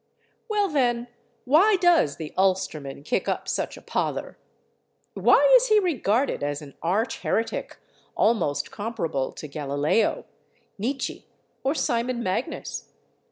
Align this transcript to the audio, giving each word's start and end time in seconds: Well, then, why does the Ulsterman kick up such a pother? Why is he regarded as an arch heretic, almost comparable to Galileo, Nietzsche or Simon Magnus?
Well, 0.49 0.67
then, 0.67 1.09
why 1.45 1.75
does 1.75 2.15
the 2.15 2.33
Ulsterman 2.35 3.03
kick 3.03 3.29
up 3.29 3.47
such 3.47 3.77
a 3.77 3.83
pother? 3.83 4.35
Why 5.13 5.45
is 5.57 5.67
he 5.67 5.79
regarded 5.79 6.41
as 6.41 6.59
an 6.63 6.73
arch 6.81 7.19
heretic, 7.19 7.77
almost 8.15 8.71
comparable 8.71 9.31
to 9.33 9.47
Galileo, 9.47 10.25
Nietzsche 10.79 11.27
or 11.63 11.75
Simon 11.75 12.23
Magnus? 12.23 12.89